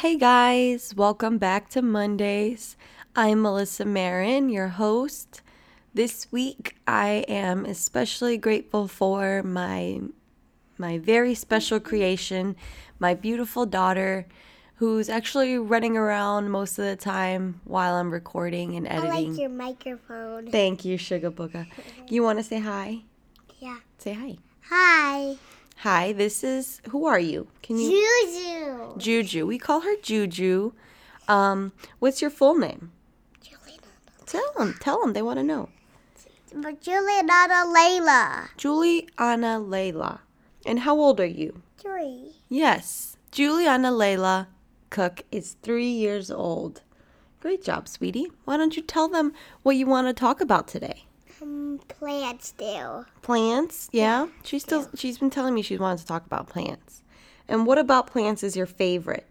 [0.00, 2.76] Hey guys, welcome back to Mondays.
[3.16, 5.40] I'm Melissa Marin, your host.
[5.94, 10.02] This week I am especially grateful for my
[10.76, 12.56] my very special creation,
[12.98, 14.26] my beautiful daughter
[14.74, 19.10] who's actually running around most of the time while I'm recording and editing.
[19.10, 20.50] I like your microphone.
[20.50, 21.66] Thank you, Sugar Booga.
[22.06, 22.98] You want to say hi?
[23.60, 23.78] Yeah.
[23.96, 24.36] Say hi.
[24.68, 25.36] Hi.
[25.80, 27.48] Hi, this is who are you?
[27.62, 28.98] Can you Juju.
[28.98, 29.46] Juju.
[29.46, 30.72] We call her Juju.
[31.28, 32.92] Um, what's your full name?
[33.42, 33.82] Juliana.
[34.24, 34.76] Tell them.
[34.80, 35.12] Tell them.
[35.12, 35.68] They want to know.
[36.80, 38.48] Juliana Layla.
[38.56, 40.20] Juliana Layla.
[40.64, 41.62] And how old are you?
[41.76, 42.32] Three.
[42.48, 44.46] Yes, Juliana Layla
[44.88, 46.80] Cook is three years old.
[47.40, 48.32] Great job, sweetie.
[48.44, 49.32] Why don't you tell them
[49.62, 51.04] what you want to talk about today?
[51.40, 53.04] Um, plants do.
[53.22, 54.28] Plants, yeah.
[54.42, 54.88] She's still.
[54.94, 57.02] She's been telling me she wanted to talk about plants.
[57.48, 59.26] And what about plants is your favorite?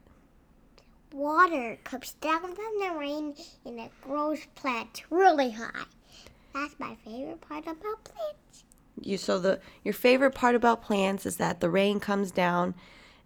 [1.11, 5.85] Water comes down from the rain and it grows plants really high.
[6.53, 8.63] That's my favorite part about plants.
[9.01, 12.75] You so the your favorite part about plants is that the rain comes down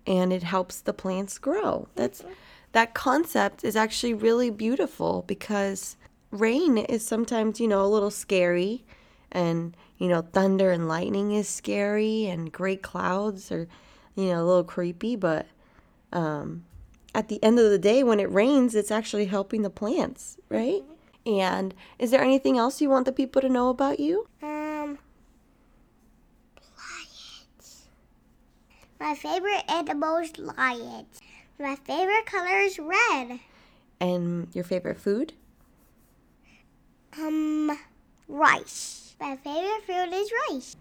[0.06, 1.88] and it helps the plants grow.
[1.96, 2.23] That's
[2.72, 5.96] that concept is actually really beautiful because
[6.31, 8.83] rain is sometimes, you know, a little scary
[9.31, 13.67] and you know, thunder and lightning is scary and great clouds are,
[14.16, 15.47] you know, a little creepy, but
[16.13, 16.66] um
[17.13, 20.83] at the end of the day when it rains, it's actually helping the plants, right?
[21.25, 24.27] And is there anything else you want the people to know about you?
[24.41, 24.97] Um,
[26.77, 27.88] lions.
[29.00, 31.19] My favorite animal is lions.
[31.59, 33.39] My favorite color is red.
[34.00, 35.33] And your favorite food?
[37.22, 37.78] Um,
[38.28, 39.16] rice.
[39.20, 40.75] My favorite food is rice.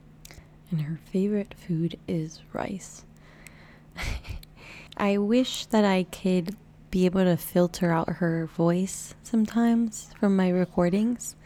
[0.70, 3.05] And her favorite food is rice.
[4.97, 6.56] I wish that I could
[6.91, 11.36] be able to filter out her voice sometimes from my recordings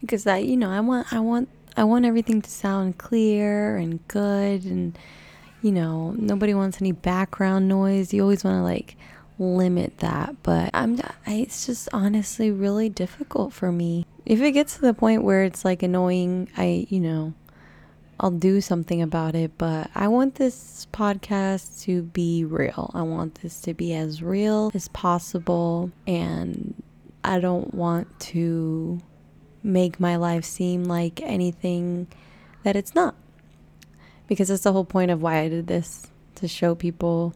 [0.00, 4.06] because I you know I want I want I want everything to sound clear and
[4.08, 4.98] good and
[5.62, 8.96] you know nobody wants any background noise you always want to like
[9.40, 14.76] limit that but I'm I, it's just honestly really difficult for me if it gets
[14.76, 17.34] to the point where it's like annoying I you know
[18.22, 22.90] I'll do something about it, but I want this podcast to be real.
[22.92, 26.82] I want this to be as real as possible, and
[27.24, 29.00] I don't want to
[29.62, 32.08] make my life seem like anything
[32.62, 33.14] that it's not.
[34.26, 37.32] Because that's the whole point of why I did this to show people,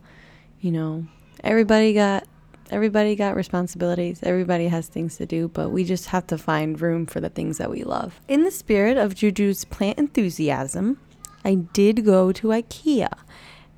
[0.60, 1.06] you know,
[1.44, 2.26] everybody got
[2.70, 4.20] everybody got responsibilities.
[4.22, 7.58] Everybody has things to do, but we just have to find room for the things
[7.58, 8.20] that we love.
[8.26, 10.98] In the spirit of Juju's plant enthusiasm,
[11.44, 13.12] I did go to IKEA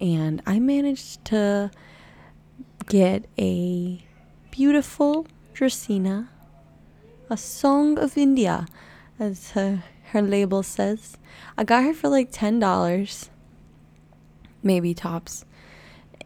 [0.01, 1.71] and I managed to
[2.87, 4.05] get a
[4.51, 6.29] beautiful Dracaena,
[7.29, 8.67] a song of India,
[9.19, 9.83] as her,
[10.13, 11.19] her label says.
[11.59, 13.29] I got her for like $10,
[14.63, 15.45] maybe tops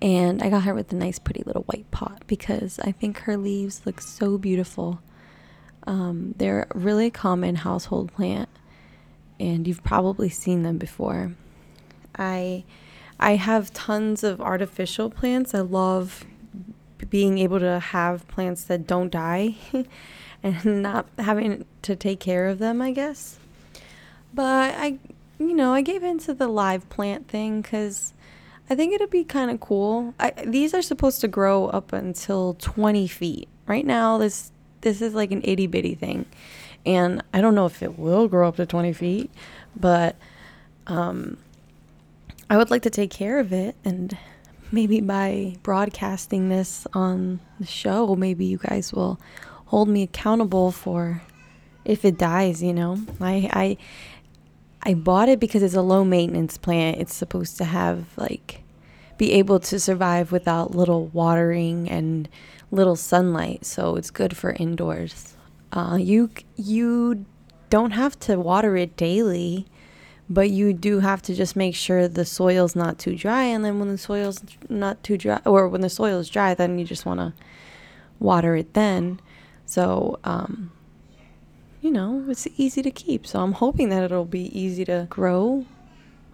[0.02, 3.36] and I got her with a nice, pretty little white pot because I think her
[3.36, 5.00] leaves look so beautiful.
[5.86, 8.48] Um, they're a really common household plant,
[9.38, 11.32] and you've probably seen them before.
[12.16, 12.64] I
[13.18, 15.54] I have tons of artificial plants.
[15.54, 16.24] I love
[17.10, 19.56] being able to have plants that don't die
[20.42, 23.38] and not having to take care of them, I guess.
[24.32, 24.98] But I,
[25.38, 28.14] you know, I gave into the live plant thing because
[28.70, 30.14] I think it'd be kind of cool.
[30.20, 33.48] I, these are supposed to grow up until 20 feet.
[33.66, 36.26] Right now, this this is like an itty bitty thing,
[36.86, 39.30] and I don't know if it will grow up to 20 feet,
[39.76, 40.16] but
[40.86, 41.36] um,
[42.48, 44.16] I would like to take care of it, and
[44.72, 49.20] maybe by broadcasting this on the show, maybe you guys will
[49.66, 51.22] hold me accountable for
[51.84, 52.62] if it dies.
[52.62, 53.76] You know, I I
[54.82, 56.98] I bought it because it's a low maintenance plant.
[56.98, 58.59] It's supposed to have like
[59.20, 62.26] be able to survive without little watering and
[62.70, 65.36] little sunlight, so it's good for indoors.
[65.72, 67.26] Uh, you you
[67.68, 69.66] don't have to water it daily,
[70.30, 73.44] but you do have to just make sure the soil's not too dry.
[73.44, 76.78] And then when the soil's not too dry, or when the soil is dry, then
[76.78, 77.34] you just want to
[78.18, 79.20] water it then.
[79.66, 80.72] So um,
[81.82, 83.26] you know, it's easy to keep.
[83.26, 85.66] So I'm hoping that it'll be easy to grow.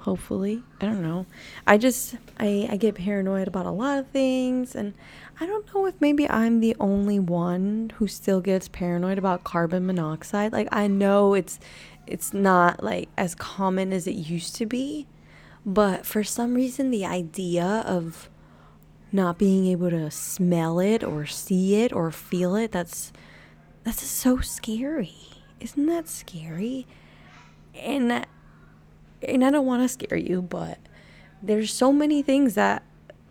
[0.06, 0.62] Hopefully.
[0.80, 1.26] I don't know.
[1.66, 4.94] I just I, I get paranoid about a lot of things and
[5.40, 9.84] I don't know if maybe I'm the only one who still gets paranoid about carbon
[9.84, 10.52] monoxide.
[10.52, 11.58] Like I know it's
[12.06, 15.08] it's not like as common as it used to be,
[15.66, 18.30] but for some reason the idea of
[19.10, 22.70] not being able to smell it or see it or feel it.
[22.70, 23.12] That's
[23.82, 25.16] that's so scary.
[25.58, 26.86] Isn't that scary?
[27.74, 28.24] And
[29.22, 30.78] and I don't want to scare you, but
[31.42, 32.82] there's so many things that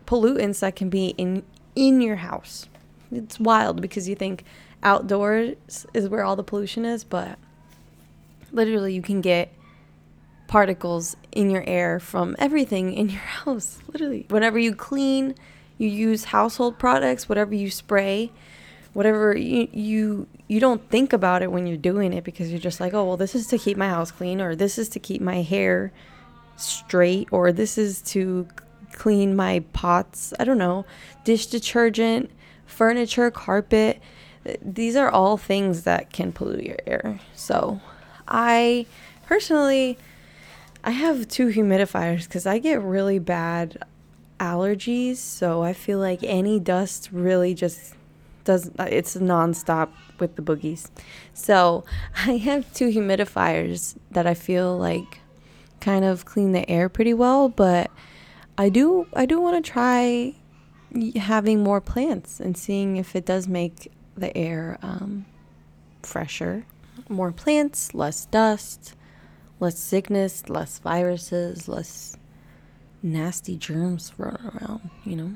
[0.06, 1.44] pollutants that can be in
[1.76, 2.68] in your house.
[3.12, 4.44] It's wild because you think
[4.84, 7.38] outdoors is where all the pollution is, but
[8.52, 9.52] literally you can get
[10.48, 13.80] particles in your air from everything in your house.
[13.92, 14.26] Literally.
[14.30, 15.36] Whenever you clean,
[15.78, 18.32] you use household products, whatever you spray,
[18.96, 22.80] whatever you you you don't think about it when you're doing it because you're just
[22.80, 25.22] like, "Oh, well this is to keep my house clean or this is to keep
[25.22, 25.92] my hair
[26.56, 28.48] straight or this is to
[28.94, 30.86] clean my pots, I don't know,
[31.26, 32.32] dish detergent,
[32.66, 34.02] furniture, carpet.
[34.62, 37.20] These are all things that can pollute your air.
[37.36, 37.82] So,
[38.28, 38.86] I
[39.28, 39.98] personally
[40.86, 43.84] I have two humidifiers because I get really bad
[44.40, 45.18] allergies.
[45.18, 47.95] So I feel like any dust really just
[48.46, 49.90] does, it's nonstop
[50.20, 50.90] with the boogies.
[51.34, 51.84] So
[52.26, 55.20] I have two humidifiers that I feel like
[55.82, 57.50] kind of clean the air pretty well.
[57.50, 57.92] But
[58.58, 60.36] I do, I do want to try
[61.18, 65.26] having more plants and seeing if it does make the air um,
[66.02, 66.66] fresher.
[67.10, 68.96] More plants, less dust
[69.60, 72.18] less sickness, less viruses, less
[73.02, 75.36] nasty germs running around, you know?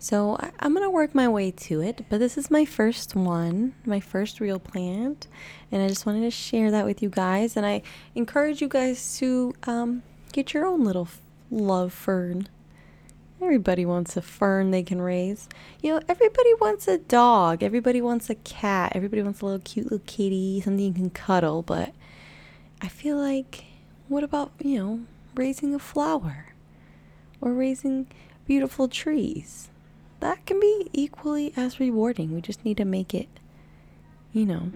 [0.00, 3.16] So I, am going to work my way to it, but this is my first
[3.16, 5.26] one, my first real plant.
[5.72, 7.56] And I just wanted to share that with you guys.
[7.56, 7.82] And I
[8.14, 11.08] encourage you guys to um, get your own little
[11.50, 12.48] love fern.
[13.42, 15.48] Everybody wants a fern they can raise.
[15.82, 17.64] You know, everybody wants a dog.
[17.64, 18.92] Everybody wants a cat.
[18.94, 21.62] Everybody wants a little cute little kitty, something you can cuddle.
[21.62, 21.92] But
[22.80, 23.64] I feel like,
[24.06, 25.00] what about, you know,
[25.34, 26.54] raising a flower
[27.40, 28.06] or raising
[28.46, 29.70] beautiful trees?
[30.20, 32.34] That can be equally as rewarding.
[32.34, 33.28] We just need to make it,
[34.32, 34.72] you know,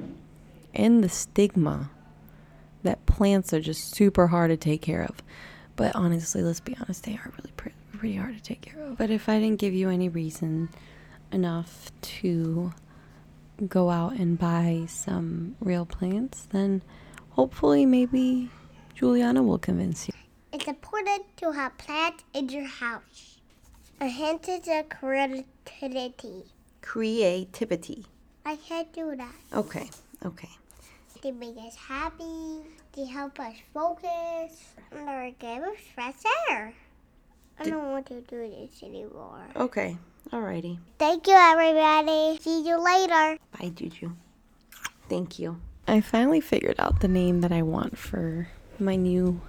[0.74, 1.90] end the stigma
[2.82, 5.22] that plants are just super hard to take care of.
[5.74, 8.98] But honestly, let's be honest, they are really pretty, pretty hard to take care of.
[8.98, 10.68] But if I didn't give you any reason
[11.32, 12.72] enough to
[13.68, 16.82] go out and buy some real plants, then
[17.32, 18.50] Hopefully, maybe
[18.94, 20.12] Juliana will convince you.
[20.52, 23.31] It's important to have plants in your house.
[24.00, 26.44] A hint is a creativity.
[26.80, 28.04] Creativity.
[28.44, 29.34] I can't do that.
[29.52, 29.88] Okay,
[30.24, 30.50] okay.
[31.22, 32.58] They make us happy.
[32.94, 34.74] They help us focus.
[34.90, 36.16] And they give us fresh
[36.50, 36.74] air.
[37.60, 39.46] I don't want to do this anymore.
[39.54, 39.96] Okay,
[40.32, 40.78] alrighty.
[40.98, 42.38] Thank you, everybody.
[42.40, 43.38] See you later.
[43.56, 44.12] Bye, Juju.
[45.08, 45.60] Thank you.
[45.86, 48.48] I finally figured out the name that I want for
[48.78, 49.40] my new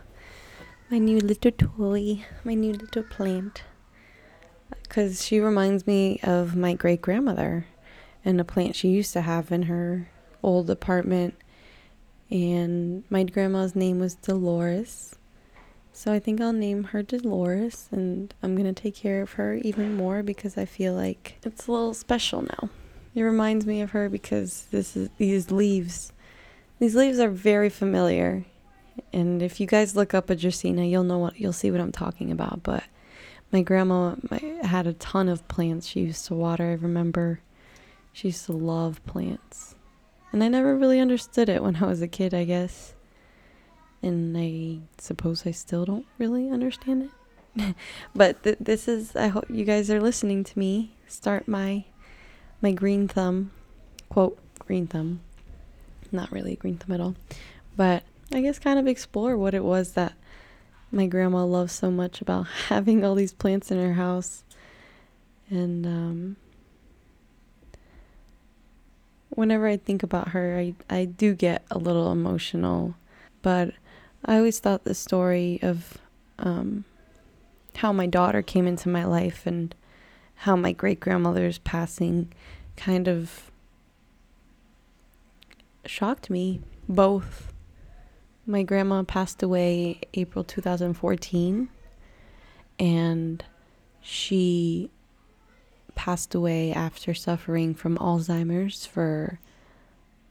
[0.92, 3.63] my new little toy, my new little plant.
[4.94, 7.66] Cuz she reminds me of my great grandmother
[8.24, 10.10] and a plant she used to have in her
[10.44, 11.34] old apartment.
[12.30, 15.16] And my grandma's name was Dolores.
[15.92, 19.56] So I think I'll name her Dolores and I'm going to take care of her
[19.56, 22.69] even more because I feel like it's a little special now.
[23.16, 26.13] It reminds me of her because this is these leaves
[26.80, 28.46] these leaves are very familiar.
[29.12, 31.92] And if you guys look up a Dracaena, you'll know what you'll see what I'm
[31.92, 32.62] talking about.
[32.62, 32.84] But
[33.54, 34.16] my grandma
[34.64, 36.72] had a ton of plants she used to water.
[36.72, 37.40] I remember
[38.12, 39.75] she used to love plants.
[40.32, 42.96] And I never really understood it when I was a kid, I guess.
[44.01, 47.12] And I suppose I still don't really understand
[47.56, 47.75] it.
[48.16, 51.86] but th- this is I hope you guys are listening to me start my
[52.63, 53.51] my green thumb
[54.10, 55.22] quote green thumb
[56.12, 57.16] not really green thumb at all.
[57.77, 60.13] But I guess kind of explore what it was that
[60.94, 64.44] my grandma loved so much about having all these plants in her house.
[65.50, 66.36] And um,
[69.30, 72.96] whenever I think about her, I, I do get a little emotional.
[73.42, 73.74] But
[74.24, 75.98] I always thought the story of
[76.40, 76.86] um,
[77.78, 79.76] how my daughter came into my life and
[80.36, 82.32] how my great grandmother's passing
[82.76, 83.52] kind of
[85.86, 87.52] shocked me both.
[88.46, 91.70] My grandma passed away April 2014
[92.80, 93.46] and
[94.02, 94.90] she
[95.96, 99.40] passed away after suffering from Alzheimer's for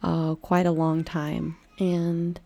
[0.02, 1.56] uh, quite a long time.
[1.78, 2.38] And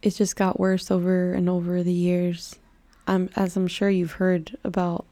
[0.00, 2.56] it just got worse over and over the years.
[3.06, 5.04] Um, as I'm sure you've heard about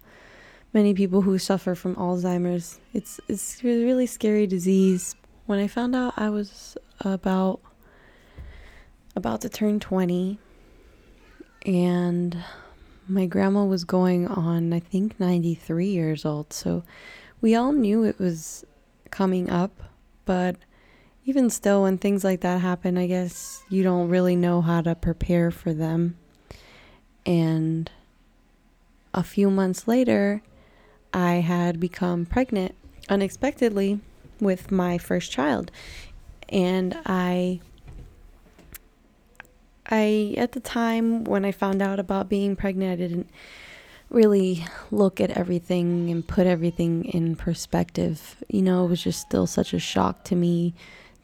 [0.73, 2.81] many people who suffer from Alzheimer's.
[2.93, 5.15] It's it's a really scary disease,
[5.47, 7.61] when I found out I was about
[9.17, 10.39] about to turn 20
[11.67, 12.37] and
[13.09, 16.53] my grandma was going on, I think, 93 years old.
[16.53, 16.83] So
[17.41, 18.65] we all knew it was
[19.11, 19.83] coming up,
[20.25, 20.57] but
[21.27, 24.95] even still, when things like that happen, I guess you don't really know how to
[24.95, 26.19] prepare for them.
[27.25, 27.91] And
[29.15, 30.43] a few months later,
[31.15, 32.75] I had become pregnant
[33.09, 34.01] unexpectedly
[34.41, 35.71] with my first child.
[36.51, 37.61] And I
[39.87, 43.31] I at the time when I found out about being pregnant, I didn't
[44.11, 48.37] really look at everything and put everything in perspective.
[48.49, 50.75] You know, it was just still such a shock to me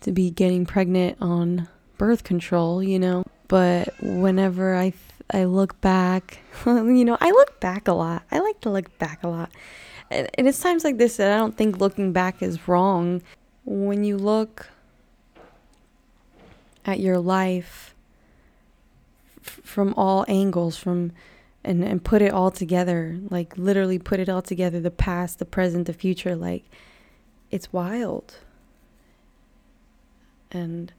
[0.01, 3.25] to be getting pregnant on birth control, you know.
[3.49, 4.93] But whenever I
[5.33, 8.23] I look back, you know, I look back a lot.
[8.31, 9.51] I like to look back a lot.
[10.11, 13.23] And, and it's times like this that I don't think looking back is wrong.
[13.65, 14.69] When you look
[16.85, 17.90] at your life
[19.43, 21.13] from all angles, from
[21.65, 25.45] and and put it all together, like literally put it all together, the past, the
[25.45, 26.65] present, the future, like
[27.51, 28.39] it's wild.
[30.53, 30.93] And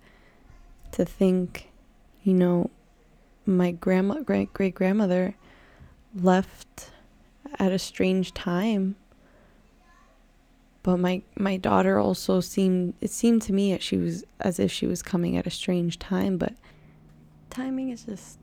[0.93, 1.69] to think,
[2.23, 2.69] you know,
[3.45, 5.35] my grandma great great grandmother
[6.15, 6.91] left
[7.59, 8.95] at a strange time
[10.83, 14.71] but my my daughter also seemed it seemed to me that she was as if
[14.71, 16.53] she was coming at a strange time but
[17.51, 18.39] timing is just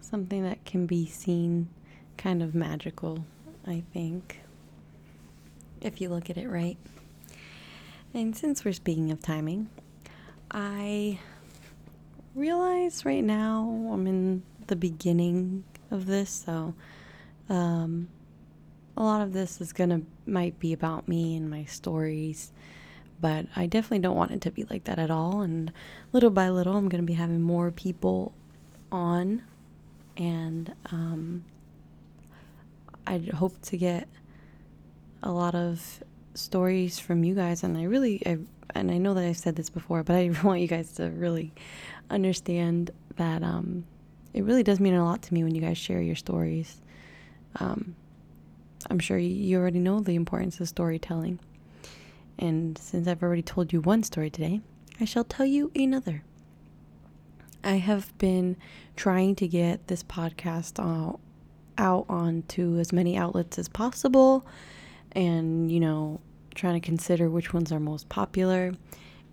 [0.00, 1.68] something that can be seen
[2.16, 3.24] kind of magical
[3.66, 4.40] i think
[5.82, 6.78] if you look at it right.
[8.14, 9.68] And since we're speaking of timing
[10.50, 11.18] i
[12.34, 16.74] realize right now i'm in the beginning of this so
[17.48, 18.08] um
[18.96, 22.52] a lot of this is gonna might be about me and my stories
[23.20, 25.72] but i definitely don't want it to be like that at all and
[26.12, 28.32] little by little i'm gonna be having more people
[28.92, 29.42] on
[30.16, 31.44] and um,
[33.06, 34.08] i hope to get
[35.22, 36.02] a lot of
[36.34, 38.38] stories from you guys and i really I,
[38.74, 41.52] and i know that i've said this before but i want you guys to really
[42.10, 43.84] understand that um,
[44.34, 46.80] it really does mean a lot to me when you guys share your stories
[47.58, 47.96] um,
[48.90, 51.38] I'm sure you already know the importance of storytelling.
[52.38, 54.60] And since I've already told you one story today,
[55.00, 56.22] I shall tell you another.
[57.64, 58.56] I have been
[58.94, 61.20] trying to get this podcast out,
[61.78, 64.46] out onto as many outlets as possible
[65.12, 66.20] and, you know,
[66.54, 68.72] trying to consider which ones are most popular.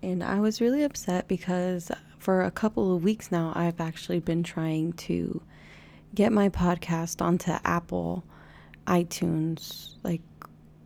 [0.02, 4.42] And I was really upset because for a couple of weeks now, I've actually been
[4.42, 5.42] trying to
[6.14, 8.24] get my podcast onto Apple
[8.86, 10.20] iTunes, like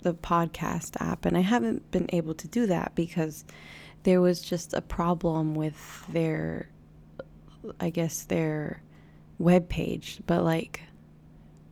[0.09, 3.45] the podcast app, and I haven't been able to do that because
[4.05, 6.69] there was just a problem with their,
[7.79, 8.83] I guess, their
[9.38, 10.83] web page, but like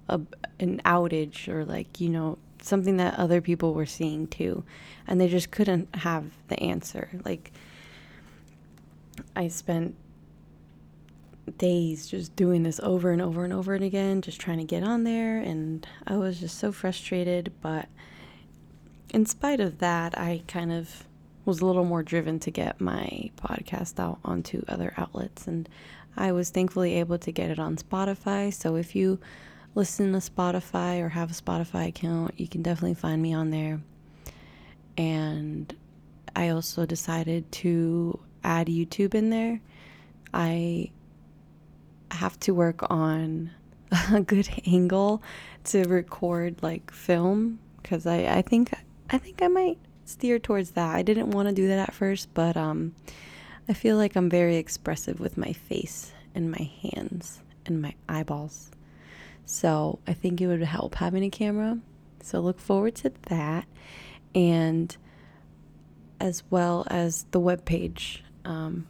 [0.09, 0.21] a,
[0.61, 4.65] an outage or like, you know, something that other people were seeing too.
[5.07, 7.11] And they just couldn't have the answer.
[7.25, 7.53] Like,
[9.35, 9.95] I spent
[11.59, 14.83] days just doing this over and over and over and again, just trying to get
[14.83, 15.39] on there.
[15.39, 17.53] And I was just so frustrated.
[17.63, 17.89] But
[19.11, 21.07] in spite of that, I kind of
[21.45, 25.47] was a little more driven to get my podcast out onto other outlets.
[25.47, 25.69] And
[26.17, 28.53] I was thankfully able to get it on Spotify.
[28.53, 29.21] So if you
[29.75, 33.81] listen to Spotify or have a Spotify account, you can definitely find me on there.
[34.97, 35.75] And
[36.35, 39.61] I also decided to add YouTube in there.
[40.35, 40.91] I
[42.11, 43.51] have to work on
[44.13, 45.23] a good angle
[45.65, 48.73] to record like film because I, I think
[49.09, 50.95] I think I might steer towards that.
[50.95, 52.95] I didn't want to do that at first, but um,
[53.69, 58.71] I feel like I'm very expressive with my face and my hands and my eyeballs.
[59.45, 61.79] So I think it would help having a camera.
[62.23, 63.67] So look forward to that,
[64.35, 64.97] and
[66.21, 68.25] as well as the web page.
[68.45, 68.89] Um,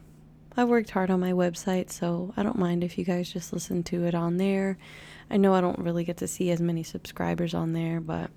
[0.56, 3.82] I've worked hard on my website, so I don't mind if you guys just listen
[3.84, 4.78] to it on there.
[5.30, 8.30] I know I don't really get to see as many subscribers on there, but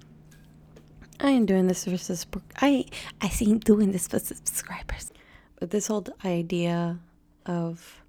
[1.20, 2.50] I am doing this for subscribers.
[2.62, 2.86] I
[3.22, 5.12] I see doing this for subscribers.
[5.60, 7.00] But this whole idea
[7.46, 8.02] of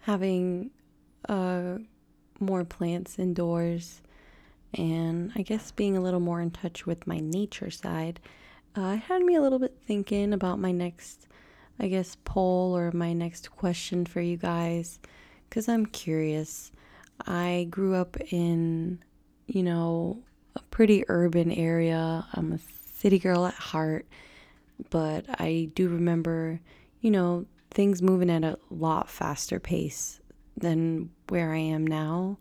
[0.00, 0.70] having
[1.28, 1.78] uh,
[2.40, 4.00] more plants indoors
[4.72, 8.20] and I guess being a little more in touch with my nature side
[8.74, 11.28] uh, had me a little bit thinking about my next
[11.80, 14.98] I guess, poll or my next question for you guys
[15.48, 16.72] because I'm curious.
[17.26, 18.98] I grew up in,
[19.46, 20.22] you know,
[20.58, 22.26] a pretty urban area.
[22.34, 22.58] I'm a
[22.94, 24.06] city girl at heart,
[24.90, 26.60] but I do remember,
[27.00, 30.20] you know, things moving at a lot faster pace
[30.56, 32.38] than where I am now.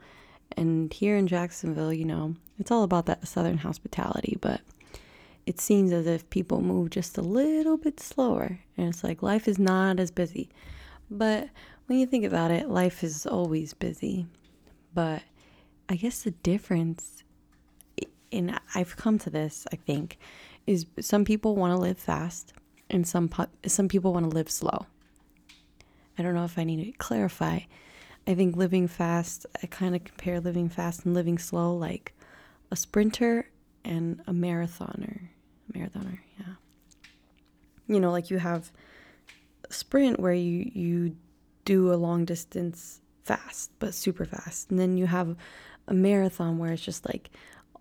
[0.55, 4.61] And here in Jacksonville, you know, it's all about that southern hospitality, but
[5.45, 8.59] it seems as if people move just a little bit slower.
[8.77, 10.49] And it's like life is not as busy.
[11.11, 11.49] But
[11.85, 14.25] when you think about it, life is always busy.
[14.93, 15.21] But
[15.87, 17.23] I guess the difference,
[18.31, 20.17] and I've come to this, I think,
[20.65, 22.53] is some people want to live fast
[22.89, 23.29] and some
[23.65, 24.85] some people want to live slow.
[26.17, 27.59] I don't know if I need to clarify.
[28.25, 32.13] I think living fast, I kind of compare living fast and living slow like
[32.71, 33.49] a sprinter
[33.85, 35.29] and a marathoner.
[35.73, 36.53] Marathoner, yeah.
[37.87, 38.71] You know, like you have
[39.69, 41.15] a sprint where you you
[41.65, 44.69] do a long distance fast, but super fast.
[44.69, 45.35] And then you have
[45.87, 47.29] a marathon where it's just like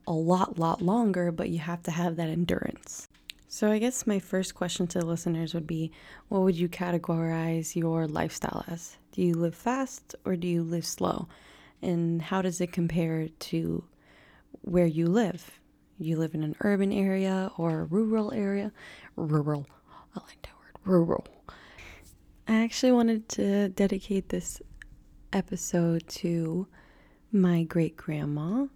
[0.07, 3.09] a lot lot longer, but you have to have that endurance.
[3.49, 5.91] So I guess my first question to the listeners would be
[6.29, 8.99] what would you categorize your lifestyle as?
[9.13, 11.29] Do you live fast or do you live slow?
[11.81, 13.85] And how does it compare to
[14.63, 15.59] where you live?
[15.99, 18.73] You live in an urban area or a rural area?
[19.17, 19.67] Rural.
[20.15, 20.77] I like that word.
[20.85, 21.27] Rural.
[22.49, 24.61] I actually wanted to dedicate this
[25.33, 26.67] episode to
[27.33, 28.67] my great grandma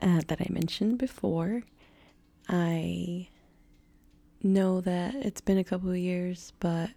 [0.00, 1.62] uh, that I mentioned before.
[2.48, 3.28] I
[4.42, 6.90] know that it's been a couple of years, but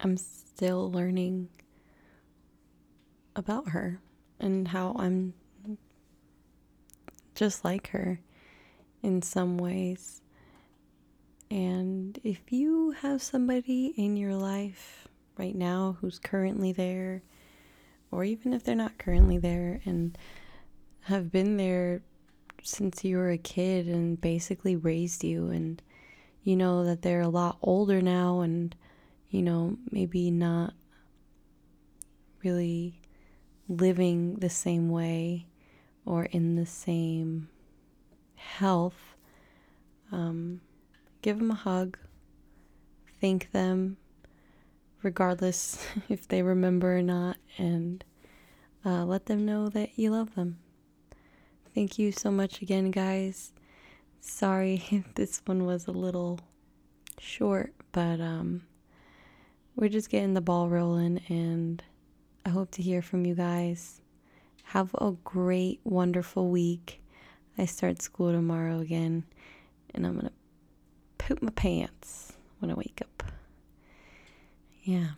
[0.00, 1.48] I'm still learning
[3.36, 4.00] about her
[4.38, 5.34] and how I'm
[7.34, 8.20] just like her
[9.02, 10.20] in some ways.
[11.50, 17.22] And if you have somebody in your life right now who's currently there,
[18.10, 20.16] or even if they're not currently there and
[21.02, 22.02] have been there
[22.66, 25.82] since you were a kid and basically raised you and
[26.42, 28.74] you know that they're a lot older now and
[29.28, 30.72] you know maybe not
[32.42, 33.00] really
[33.68, 35.46] living the same way
[36.06, 37.48] or in the same
[38.34, 39.14] health
[40.10, 40.60] um,
[41.20, 41.98] give them a hug
[43.20, 43.98] thank them
[45.02, 48.04] regardless if they remember or not and
[48.86, 50.58] uh, let them know that you love them
[51.74, 53.52] thank you so much again guys
[54.26, 56.40] Sorry this one was a little
[57.20, 58.62] short, but um,
[59.76, 61.82] we're just getting the ball rolling, and
[62.46, 64.00] I hope to hear from you guys.
[64.64, 67.02] Have a great, wonderful week.
[67.58, 69.24] I start school tomorrow again,
[69.94, 70.32] and I'm gonna
[71.18, 73.24] poop my pants when I wake up.
[74.84, 75.08] Yeah.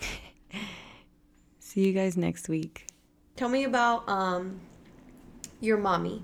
[1.58, 2.86] See you guys next week.
[3.34, 4.60] Tell me about um
[5.60, 6.22] your mommy.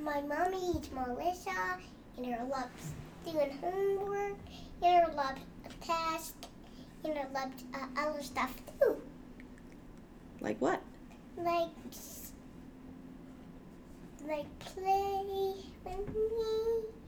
[0.00, 1.78] My mommy is Melissa,
[2.16, 4.36] and her loves doing homework,
[4.82, 6.34] and her loves a task,
[7.04, 8.96] and her loves uh, other stuff too.
[10.40, 10.80] Like what?
[11.36, 11.68] Like,
[14.26, 17.03] like play with me.